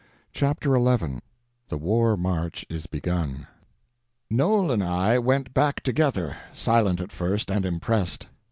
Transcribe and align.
Chapter 0.33 0.73
11 0.73 1.21
The 1.69 1.77
War 1.77 2.17
March 2.17 2.65
Is 2.71 2.87
Begun 2.87 3.45
NOEL 4.31 4.71
and 4.71 4.83
I 4.83 5.19
went 5.19 5.53
back 5.53 5.81
together—silent 5.83 6.99
at 6.99 7.11
first, 7.11 7.51
and 7.51 7.63
impressed. 7.63 8.25